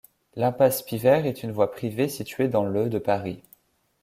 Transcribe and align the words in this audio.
L'impasse 0.35 0.81
Piver 0.81 1.21
est 1.27 1.43
une 1.43 1.51
voie 1.51 1.69
privée 1.71 2.09
située 2.09 2.47
dans 2.47 2.65
le 2.65 2.89
de 2.89 2.97
Paris. 2.97 3.43